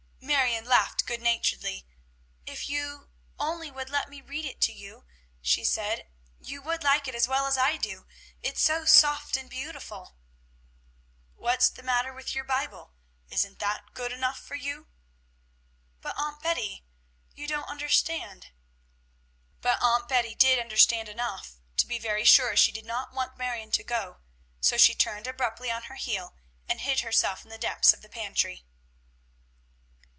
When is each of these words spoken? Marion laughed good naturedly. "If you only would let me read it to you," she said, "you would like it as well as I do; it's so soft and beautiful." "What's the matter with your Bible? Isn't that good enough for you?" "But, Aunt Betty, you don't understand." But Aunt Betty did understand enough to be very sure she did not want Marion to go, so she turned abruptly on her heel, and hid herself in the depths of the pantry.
Marion 0.23 0.65
laughed 0.65 1.05
good 1.05 1.21
naturedly. 1.21 1.85
"If 2.45 2.69
you 2.69 3.09
only 3.37 3.69
would 3.69 3.89
let 3.89 4.09
me 4.09 4.21
read 4.21 4.45
it 4.45 4.61
to 4.61 4.71
you," 4.73 5.05
she 5.41 5.63
said, 5.65 6.09
"you 6.39 6.61
would 6.61 6.83
like 6.83 7.07
it 7.07 7.13
as 7.15 7.27
well 7.27 7.45
as 7.47 7.57
I 7.57 7.75
do; 7.77 8.07
it's 8.41 8.61
so 8.61 8.85
soft 8.85 9.35
and 9.35 9.49
beautiful." 9.49 10.15
"What's 11.35 11.69
the 11.69 11.83
matter 11.83 12.13
with 12.13 12.33
your 12.33 12.45
Bible? 12.45 12.93
Isn't 13.29 13.59
that 13.59 13.93
good 13.93 14.11
enough 14.13 14.39
for 14.39 14.55
you?" 14.55 14.87
"But, 16.01 16.15
Aunt 16.17 16.41
Betty, 16.41 16.85
you 17.33 17.45
don't 17.45 17.67
understand." 17.69 18.51
But 19.61 19.81
Aunt 19.81 20.07
Betty 20.07 20.33
did 20.33 20.59
understand 20.59 21.09
enough 21.09 21.55
to 21.77 21.85
be 21.85 21.99
very 21.99 22.23
sure 22.23 22.55
she 22.55 22.71
did 22.71 22.85
not 22.85 23.13
want 23.13 23.37
Marion 23.37 23.71
to 23.71 23.83
go, 23.83 24.21
so 24.61 24.77
she 24.77 24.95
turned 24.95 25.27
abruptly 25.27 25.69
on 25.69 25.83
her 25.83 25.95
heel, 25.95 26.35
and 26.69 26.81
hid 26.81 27.01
herself 27.01 27.43
in 27.43 27.49
the 27.49 27.57
depths 27.57 27.93
of 27.93 28.01
the 28.01 28.09
pantry. 28.09 28.65